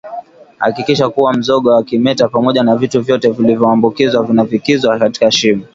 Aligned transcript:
Hakikisha 0.59 1.09
kuwa 1.09 1.33
mzoga 1.33 1.71
wa 1.71 1.83
kimeta 1.83 2.27
pamoja 2.27 2.63
na 2.63 2.75
vitu 2.75 3.01
vyote 3.01 3.29
vilivyoambukizwa 3.29 4.23
vinavizikwa 4.23 4.99
katika 4.99 5.31
shimo 5.31 5.63